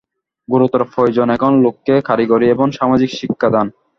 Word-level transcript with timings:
গুরুতর 0.49 0.81
প্রয়োজন 0.93 1.27
এখন 1.35 1.51
লোককে 1.63 1.93
কারিগরী 2.09 2.47
এবং 2.49 2.67
সামাজিক 2.79 3.09
শিক্ষাদান। 3.19 3.67